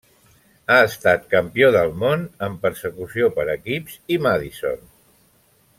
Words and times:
Ha 0.69 0.77
estat 0.85 1.27
campió 1.33 1.69
del 1.75 1.93
món 2.05 2.23
en 2.49 2.57
Persecució 2.65 3.29
per 3.39 3.47
equips 3.59 3.99
i 4.17 4.19
Madison. 4.29 4.83